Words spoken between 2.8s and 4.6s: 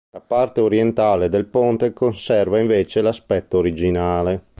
l'aspetto originale.